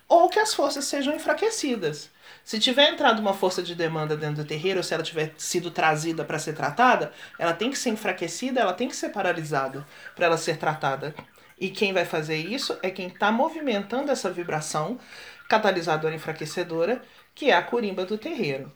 ou 0.07 0.29
que 0.29 0.39
as 0.39 0.53
forças 0.53 0.85
sejam 0.85 1.15
enfraquecidas. 1.15 2.11
Se 2.43 2.59
tiver 2.59 2.89
entrado 2.89 3.19
uma 3.19 3.33
força 3.33 3.63
de 3.63 3.73
demanda 3.73 4.15
dentro 4.15 4.43
do 4.43 4.47
terreiro, 4.47 4.77
ou 4.77 4.83
se 4.83 4.93
ela 4.93 5.03
tiver 5.03 5.33
sido 5.37 5.71
trazida 5.71 6.23
para 6.23 6.37
ser 6.37 6.53
tratada, 6.53 7.11
ela 7.39 7.53
tem 7.53 7.71
que 7.71 7.77
ser 7.77 7.89
enfraquecida, 7.89 8.61
ela 8.61 8.73
tem 8.73 8.87
que 8.87 8.95
ser 8.95 9.09
paralisada 9.09 9.85
para 10.15 10.27
ela 10.27 10.37
ser 10.37 10.57
tratada. 10.57 11.15
E 11.59 11.69
quem 11.69 11.93
vai 11.93 12.05
fazer 12.05 12.37
isso 12.37 12.77
é 12.83 12.91
quem 12.91 13.07
está 13.07 13.31
movimentando 13.31 14.11
essa 14.11 14.29
vibração 14.29 14.99
catalisadora 15.47 16.15
enfraquecedora 16.15 17.01
que 17.41 17.49
é 17.49 17.55
a 17.55 17.61
curimba 17.63 18.05
do 18.05 18.19
terreiro. 18.19 18.71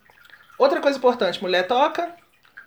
Outra 0.58 0.82
coisa 0.82 0.98
importante, 0.98 1.40
mulher 1.40 1.68
toca 1.68 2.16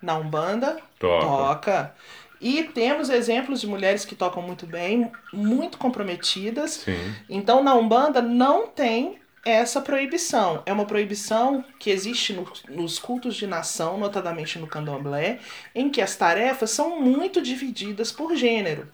na 0.01 0.15
Umbanda, 0.17 0.77
toca. 0.97 1.25
toca. 1.25 1.95
E 2.39 2.63
temos 2.63 3.09
exemplos 3.09 3.59
de 3.59 3.67
mulheres 3.67 4.05
que 4.05 4.15
tocam 4.15 4.41
muito 4.41 4.65
bem, 4.65 5.11
muito 5.33 5.77
comprometidas. 5.77 6.71
Sim. 6.71 7.15
Então, 7.29 7.61
na 7.61 7.75
Umbanda 7.75 8.21
não 8.21 8.65
tem 8.65 9.19
essa 9.43 9.81
proibição. 9.81 10.63
É 10.65 10.71
uma 10.71 10.85
proibição 10.85 11.65
que 11.77 11.89
existe 11.89 12.31
no, 12.31 12.49
nos 12.69 12.97
cultos 12.97 13.35
de 13.35 13.45
nação, 13.45 13.97
notadamente 13.97 14.57
no 14.57 14.67
candomblé, 14.67 15.39
em 15.75 15.89
que 15.89 16.01
as 16.01 16.15
tarefas 16.15 16.71
são 16.71 17.01
muito 17.01 17.41
divididas 17.41 18.09
por 18.09 18.37
gênero. 18.37 18.87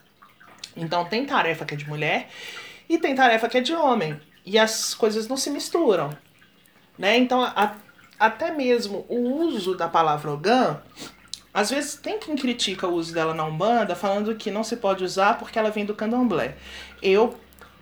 Então, 0.76 1.04
tem 1.04 1.24
tarefa 1.24 1.64
que 1.64 1.74
é 1.74 1.76
de 1.76 1.88
mulher 1.88 2.28
e 2.88 2.98
tem 2.98 3.14
tarefa 3.14 3.48
que 3.48 3.58
é 3.58 3.60
de 3.60 3.74
homem. 3.74 4.20
E 4.44 4.58
as 4.58 4.92
coisas 4.92 5.28
não 5.28 5.36
se 5.36 5.50
misturam. 5.50 6.10
Né? 6.98 7.16
Então, 7.18 7.42
a, 7.42 7.74
até 8.18 8.50
mesmo 8.50 9.04
o 9.08 9.18
uso 9.44 9.76
da 9.76 9.88
palavra 9.88 10.32
Ogã, 10.32 10.80
às 11.52 11.70
vezes 11.70 11.96
tem 11.96 12.18
quem 12.18 12.36
critica 12.36 12.86
o 12.86 12.94
uso 12.94 13.14
dela 13.14 13.34
na 13.34 13.44
Umbanda, 13.44 13.94
falando 13.94 14.34
que 14.34 14.50
não 14.50 14.62
se 14.62 14.76
pode 14.76 15.04
usar 15.04 15.38
porque 15.38 15.58
ela 15.58 15.70
vem 15.70 15.84
do 15.84 15.94
candomblé. 15.94 16.56
Eu 17.02 17.34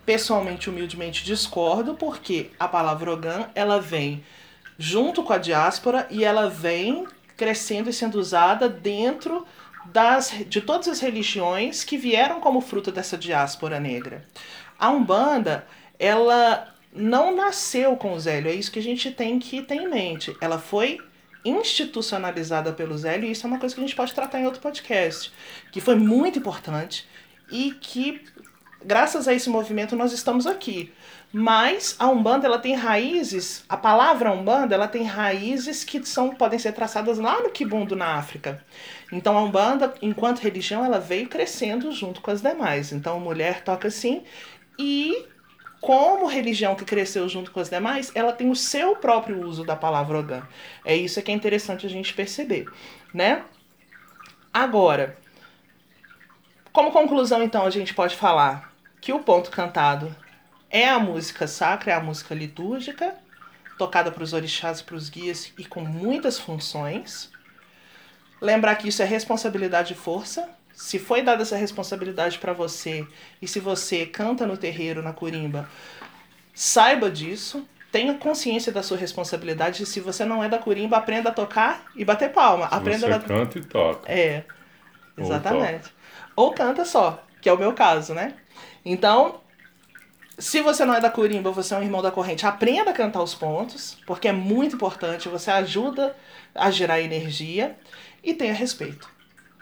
pessoalmente, 0.04 0.68
humildemente 0.68 1.24
discordo, 1.24 1.94
porque 1.94 2.50
a 2.58 2.68
palavra 2.68 3.12
Ogã, 3.12 3.48
ela 3.54 3.80
vem 3.80 4.22
junto 4.78 5.22
com 5.22 5.32
a 5.32 5.38
diáspora 5.38 6.06
e 6.10 6.24
ela 6.24 6.48
vem 6.48 7.06
crescendo 7.36 7.88
e 7.90 7.92
sendo 7.92 8.18
usada 8.18 8.68
dentro 8.68 9.46
das, 9.86 10.34
de 10.48 10.60
todas 10.60 10.88
as 10.88 11.00
religiões 11.00 11.84
que 11.84 11.96
vieram 11.96 12.40
como 12.40 12.60
fruto 12.60 12.92
dessa 12.92 13.16
diáspora 13.16 13.80
negra. 13.80 14.24
A 14.78 14.90
Umbanda, 14.90 15.66
ela 15.98 16.73
não 16.94 17.34
nasceu 17.34 17.96
com 17.96 18.12
o 18.12 18.20
Zélio, 18.20 18.50
é 18.50 18.54
isso 18.54 18.70
que 18.70 18.78
a 18.78 18.82
gente 18.82 19.10
tem 19.10 19.38
que 19.38 19.62
ter 19.62 19.74
em 19.74 19.88
mente. 19.88 20.36
Ela 20.40 20.58
foi 20.58 20.98
institucionalizada 21.44 22.72
pelo 22.72 22.96
Zélio, 22.96 23.28
e 23.28 23.32
isso 23.32 23.46
é 23.46 23.50
uma 23.50 23.58
coisa 23.58 23.74
que 23.74 23.80
a 23.80 23.84
gente 23.84 23.96
pode 23.96 24.14
tratar 24.14 24.40
em 24.40 24.46
outro 24.46 24.60
podcast, 24.60 25.32
que 25.72 25.80
foi 25.80 25.96
muito 25.96 26.38
importante 26.38 27.06
e 27.50 27.72
que 27.72 28.22
graças 28.84 29.26
a 29.26 29.34
esse 29.34 29.50
movimento 29.50 29.96
nós 29.96 30.12
estamos 30.12 30.46
aqui. 30.46 30.92
Mas 31.32 31.96
a 31.98 32.08
Umbanda 32.08 32.46
ela 32.46 32.60
tem 32.60 32.76
raízes, 32.76 33.64
a 33.68 33.76
palavra 33.76 34.30
Umbanda 34.30 34.74
ela 34.74 34.86
tem 34.86 35.02
raízes 35.02 35.82
que 35.82 36.04
são 36.06 36.30
podem 36.30 36.60
ser 36.60 36.72
traçadas 36.72 37.18
lá 37.18 37.40
no 37.42 37.50
Kibundo 37.50 37.96
na 37.96 38.14
África. 38.14 38.64
Então 39.10 39.36
a 39.36 39.42
Umbanda, 39.42 39.92
enquanto 40.00 40.38
religião, 40.38 40.84
ela 40.84 41.00
veio 41.00 41.28
crescendo 41.28 41.90
junto 41.90 42.20
com 42.20 42.30
as 42.30 42.40
demais. 42.40 42.92
Então 42.92 43.18
mulher 43.18 43.64
toca 43.64 43.88
assim 43.88 44.22
e 44.78 45.26
como 45.84 46.26
religião 46.26 46.74
que 46.74 46.82
cresceu 46.82 47.28
junto 47.28 47.50
com 47.50 47.60
as 47.60 47.68
demais, 47.68 48.10
ela 48.14 48.32
tem 48.32 48.50
o 48.50 48.56
seu 48.56 48.96
próprio 48.96 49.46
uso 49.46 49.64
da 49.64 49.76
palavra 49.76 50.18
Ogã. 50.18 50.42
É 50.82 50.96
isso 50.96 51.20
que 51.20 51.30
é 51.30 51.34
interessante 51.34 51.84
a 51.84 51.90
gente 51.90 52.14
perceber, 52.14 52.66
né? 53.12 53.44
Agora, 54.50 55.18
como 56.72 56.90
conclusão 56.90 57.42
então 57.42 57.66
a 57.66 57.70
gente 57.70 57.92
pode 57.92 58.16
falar 58.16 58.72
que 58.98 59.12
o 59.12 59.18
ponto 59.18 59.50
cantado 59.50 60.16
é 60.70 60.88
a 60.88 60.98
música 60.98 61.46
sacra, 61.46 61.92
é 61.92 61.94
a 61.94 62.00
música 62.00 62.34
litúrgica, 62.34 63.14
tocada 63.76 64.10
para 64.10 64.24
os 64.24 64.32
orixás 64.32 64.80
e 64.80 64.84
para 64.84 64.96
os 64.96 65.10
guias 65.10 65.52
e 65.58 65.66
com 65.66 65.82
muitas 65.82 66.38
funções. 66.38 67.30
Lembrar 68.40 68.76
que 68.76 68.88
isso 68.88 69.02
é 69.02 69.04
responsabilidade 69.04 69.92
e 69.92 69.96
força. 69.96 70.48
Se 70.74 70.98
foi 70.98 71.22
dada 71.22 71.42
essa 71.42 71.56
responsabilidade 71.56 72.38
para 72.38 72.52
você 72.52 73.06
e 73.40 73.46
se 73.46 73.60
você 73.60 74.04
canta 74.04 74.46
no 74.46 74.56
terreiro, 74.56 75.02
na 75.02 75.12
curimba, 75.12 75.68
saiba 76.52 77.10
disso, 77.10 77.66
tenha 77.92 78.14
consciência 78.14 78.72
da 78.72 78.82
sua 78.82 78.96
responsabilidade. 78.96 79.84
E 79.84 79.86
se 79.86 80.00
você 80.00 80.24
não 80.24 80.42
é 80.42 80.48
da 80.48 80.58
curimba, 80.58 80.96
aprenda 80.96 81.30
a 81.30 81.32
tocar 81.32 81.84
e 81.94 82.04
bater 82.04 82.32
palma. 82.32 82.68
Se 82.68 82.74
aprenda 82.74 83.06
você 83.06 83.12
a... 83.12 83.20
canta 83.20 83.58
e 83.58 83.64
toca. 83.64 84.12
É, 84.12 84.44
Ou 85.16 85.24
exatamente. 85.24 85.94
Ou, 86.34 86.52
canta 86.52 86.84
só, 86.84 87.22
que 87.40 87.48
é 87.48 87.52
o 87.52 87.58
meu 87.58 87.72
caso, 87.72 88.12
né? 88.12 88.34
Então, 88.84 89.40
se 90.36 90.60
você 90.60 90.84
não 90.84 90.94
é 90.94 91.00
da 91.00 91.08
curimba, 91.08 91.52
você 91.52 91.74
é 91.74 91.78
um 91.78 91.82
irmão 91.82 92.02
da 92.02 92.10
corrente, 92.10 92.44
aprenda 92.44 92.90
a 92.90 92.94
cantar 92.94 93.22
os 93.22 93.34
pontos, 93.34 93.96
porque 94.04 94.26
é 94.26 94.32
muito 94.32 94.74
importante, 94.74 95.28
você 95.28 95.50
ajuda 95.52 96.16
a 96.52 96.70
gerar 96.70 97.00
energia 97.00 97.76
e 98.22 98.34
tenha 98.34 98.52
respeito. 98.52 99.13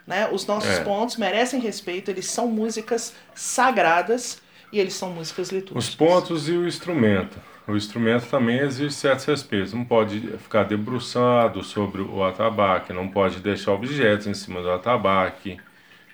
Né? 0.05 0.27
Os 0.31 0.45
nossos 0.45 0.79
É. 0.79 0.83
pontos 0.83 1.15
merecem 1.17 1.59
respeito, 1.59 2.11
eles 2.11 2.29
são 2.29 2.47
músicas 2.47 3.13
sagradas 3.33 4.41
e 4.71 4.79
eles 4.79 4.93
são 4.93 5.09
músicas 5.11 5.49
litúrgicas. 5.49 5.89
Os 5.89 5.95
pontos 5.95 6.49
e 6.49 6.53
o 6.53 6.67
instrumento. 6.67 7.39
O 7.65 7.75
instrumento 7.77 8.25
também 8.27 8.59
exige 8.59 8.93
certos 8.93 9.25
respeitos. 9.25 9.73
Não 9.73 9.85
pode 9.85 10.19
ficar 10.37 10.63
debruçado 10.63 11.63
sobre 11.63 12.01
o 12.01 12.23
atabaque, 12.23 12.91
não 12.91 13.07
pode 13.07 13.39
deixar 13.39 13.71
objetos 13.71 14.27
em 14.27 14.33
cima 14.33 14.61
do 14.61 14.69
atabaque. 14.69 15.57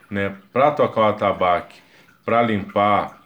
Né? 0.09 0.35
Para 0.53 0.71
tocar 0.71 1.01
o 1.01 1.05
atabaque, 1.05 1.79
para 2.23 2.41
limpar, 2.43 3.19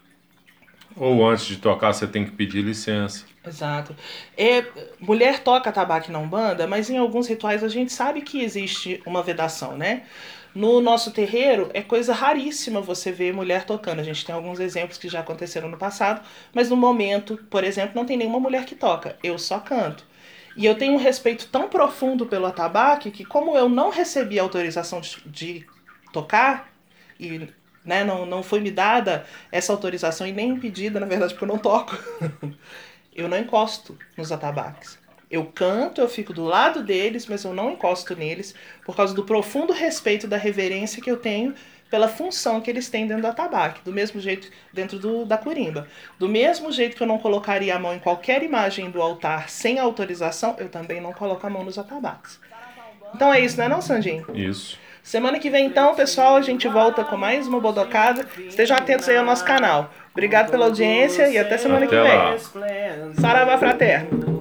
ou 0.95 1.27
antes 1.27 1.45
de 1.45 1.57
tocar, 1.57 1.93
você 1.93 2.07
tem 2.07 2.23
que 2.23 2.31
pedir 2.31 2.61
licença. 2.61 3.25
Exato. 3.45 3.95
É, 4.37 4.65
mulher 4.99 5.39
toca 5.39 5.71
tabaco 5.71 6.11
na 6.11 6.19
Umbanda, 6.19 6.65
mas 6.67 6.89
em 6.89 6.97
alguns 6.97 7.27
rituais 7.27 7.63
a 7.63 7.67
gente 7.67 7.91
sabe 7.91 8.21
que 8.21 8.41
existe 8.41 9.01
uma 9.05 9.21
vedação, 9.21 9.75
né? 9.77 10.03
No 10.55 10.79
nosso 10.79 11.11
terreiro 11.11 11.71
é 11.73 11.81
coisa 11.81 12.13
raríssima 12.13 12.79
você 12.79 13.11
ver 13.11 13.33
mulher 13.33 13.65
tocando. 13.65 13.99
A 13.99 14.03
gente 14.03 14.23
tem 14.23 14.35
alguns 14.35 14.59
exemplos 14.59 14.97
que 14.97 15.09
já 15.09 15.21
aconteceram 15.21 15.67
no 15.67 15.77
passado, 15.77 16.21
mas 16.53 16.69
no 16.69 16.77
momento, 16.77 17.37
por 17.49 17.63
exemplo, 17.63 17.95
não 17.95 18.05
tem 18.05 18.17
nenhuma 18.17 18.39
mulher 18.39 18.65
que 18.65 18.75
toca. 18.75 19.17
Eu 19.23 19.39
só 19.39 19.59
canto. 19.59 20.05
E 20.55 20.65
eu 20.65 20.75
tenho 20.75 20.93
um 20.93 20.97
respeito 20.97 21.47
tão 21.47 21.67
profundo 21.67 22.27
pelo 22.27 22.45
atabaque 22.45 23.09
que, 23.09 23.25
como 23.25 23.57
eu 23.57 23.67
não 23.67 23.89
recebi 23.89 24.37
autorização 24.37 25.01
de, 25.01 25.17
de 25.25 25.65
tocar, 26.11 26.71
e 27.19 27.49
né, 27.83 28.03
não, 28.03 28.25
não 28.25 28.43
foi 28.43 28.59
me 28.59 28.69
dada 28.69 29.25
essa 29.51 29.73
autorização 29.73 30.27
e 30.27 30.31
nem 30.31 30.59
pedida, 30.59 30.99
na 30.99 31.05
verdade, 31.05 31.33
porque 31.33 31.43
eu 31.43 31.49
não 31.49 31.57
toco, 31.57 31.97
eu 33.15 33.27
não 33.27 33.37
encosto 33.37 33.97
nos 34.15 34.31
atabaques. 34.31 34.99
Eu 35.33 35.45
canto, 35.45 35.99
eu 35.99 36.07
fico 36.07 36.31
do 36.31 36.43
lado 36.43 36.83
deles, 36.83 37.25
mas 37.25 37.43
eu 37.43 37.51
não 37.55 37.71
encosto 37.71 38.15
neles 38.15 38.53
por 38.85 38.95
causa 38.95 39.15
do 39.15 39.23
profundo 39.23 39.73
respeito 39.73 40.27
da 40.27 40.37
reverência 40.37 41.01
que 41.01 41.09
eu 41.09 41.17
tenho 41.17 41.55
pela 41.89 42.07
função 42.07 42.61
que 42.61 42.69
eles 42.69 42.87
têm 42.87 43.07
dentro 43.07 43.23
do 43.23 43.27
atabaque, 43.27 43.81
do 43.83 43.91
mesmo 43.91 44.21
jeito 44.21 44.51
dentro 44.71 44.99
do, 44.99 45.25
da 45.25 45.35
curimba. 45.35 45.87
Do 46.19 46.29
mesmo 46.29 46.71
jeito 46.71 46.95
que 46.95 47.01
eu 47.01 47.07
não 47.07 47.17
colocaria 47.17 47.75
a 47.75 47.79
mão 47.79 47.95
em 47.95 47.99
qualquer 47.99 48.43
imagem 48.43 48.91
do 48.91 49.01
altar 49.01 49.49
sem 49.49 49.79
autorização, 49.79 50.55
eu 50.59 50.69
também 50.69 51.01
não 51.01 51.11
coloco 51.11 51.47
a 51.47 51.49
mão 51.49 51.63
nos 51.63 51.79
atabaques. 51.79 52.39
Então 53.15 53.33
é 53.33 53.39
isso, 53.39 53.57
né 53.57 53.67
não, 53.67 53.81
Sandinho? 53.81 54.27
Isso. 54.35 54.77
Semana 55.01 55.39
que 55.39 55.49
vem, 55.49 55.65
então, 55.65 55.95
pessoal, 55.95 56.35
a 56.35 56.41
gente 56.41 56.67
volta 56.67 57.03
com 57.03 57.17
mais 57.17 57.47
uma 57.47 57.59
bodocada. 57.59 58.23
Estejam 58.37 58.77
atentos 58.77 59.09
aí 59.09 59.17
ao 59.17 59.25
nosso 59.25 59.43
canal. 59.43 59.91
Obrigado 60.11 60.51
pela 60.51 60.65
audiência 60.65 61.27
e 61.27 61.39
até 61.39 61.57
semana 61.57 61.87
que 61.87 61.95
Até 61.95 62.13
lá. 62.13 62.35
vem. 62.35 63.13
Saravá 63.19 63.57
fraterno. 63.57 64.32